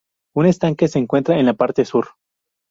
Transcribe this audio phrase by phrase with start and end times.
[0.35, 2.15] Un estanque se encuentra en la parte sur.